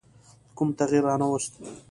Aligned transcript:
کوم 0.57 0.69
تغییر 0.79 1.03
رانه 1.07 1.25
ووست. 1.27 1.53